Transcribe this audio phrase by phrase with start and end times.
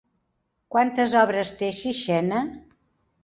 [0.75, 2.41] Quantes obres té Sixena?